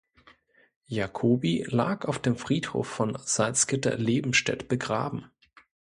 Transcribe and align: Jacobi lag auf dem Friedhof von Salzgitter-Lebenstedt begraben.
Jacobi 0.87 1.63
lag 1.67 2.05
auf 2.05 2.17
dem 2.17 2.35
Friedhof 2.35 2.87
von 2.87 3.15
Salzgitter-Lebenstedt 3.23 4.67
begraben. 4.67 5.27